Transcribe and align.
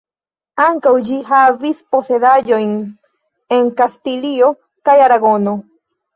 Ankaŭ 0.63 0.93
ĝi 1.09 1.17
havis 1.27 1.81
posedaĵojn 1.97 2.73
en 3.59 3.71
Kastilio 3.83 4.51
kaj 4.91 4.99
Aragono. 5.11 5.57